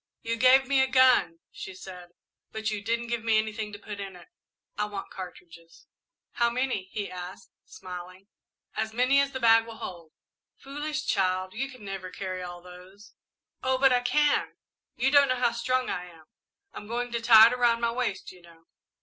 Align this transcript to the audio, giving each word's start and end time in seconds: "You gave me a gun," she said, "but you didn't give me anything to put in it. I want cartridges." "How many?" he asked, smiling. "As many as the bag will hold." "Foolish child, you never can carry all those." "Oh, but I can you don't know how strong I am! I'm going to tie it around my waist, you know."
"You 0.23 0.35
gave 0.35 0.65
me 0.67 0.81
a 0.81 0.87
gun," 0.87 1.41
she 1.51 1.75
said, 1.75 2.09
"but 2.51 2.71
you 2.71 2.81
didn't 2.83 3.05
give 3.05 3.23
me 3.23 3.37
anything 3.37 3.71
to 3.71 3.77
put 3.77 3.99
in 3.99 4.15
it. 4.15 4.29
I 4.75 4.85
want 4.85 5.11
cartridges." 5.11 5.85
"How 6.31 6.49
many?" 6.49 6.85
he 6.85 7.11
asked, 7.11 7.51
smiling. 7.65 8.27
"As 8.75 8.93
many 8.95 9.19
as 9.21 9.29
the 9.31 9.39
bag 9.39 9.67
will 9.67 9.77
hold." 9.77 10.13
"Foolish 10.55 11.05
child, 11.05 11.53
you 11.53 11.67
never 11.77 12.09
can 12.09 12.17
carry 12.17 12.41
all 12.41 12.63
those." 12.63 13.13
"Oh, 13.61 13.77
but 13.77 13.93
I 13.93 13.99
can 14.01 14.55
you 14.95 15.11
don't 15.11 15.29
know 15.29 15.35
how 15.35 15.51
strong 15.51 15.87
I 15.91 16.07
am! 16.07 16.25
I'm 16.73 16.87
going 16.87 17.11
to 17.11 17.21
tie 17.21 17.45
it 17.49 17.53
around 17.53 17.79
my 17.79 17.91
waist, 17.91 18.31
you 18.31 18.41
know." 18.41 18.63